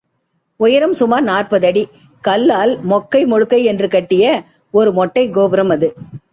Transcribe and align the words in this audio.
உயரம் 0.59 0.93
சுமார் 0.93 1.23
நாற்பது 1.23 1.67
அடி, 1.67 1.83
கல்லால் 2.23 2.79
மொக்கை 2.89 3.25
மொழுக்கை 3.25 3.63
என்று 3.63 3.87
கட்டிய 3.87 4.25
ஒரு 4.73 4.91
மொட்டைக் 4.91 5.33
கோபுரம் 5.33 5.69
அது. 5.69 5.93